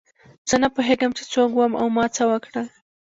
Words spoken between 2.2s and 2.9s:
وکړل.